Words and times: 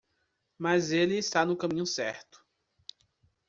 Mas 0.57 0.91
ele 0.91 1.15
está 1.15 1.45
no 1.45 1.55
caminho 1.55 1.85
certo. 1.85 2.43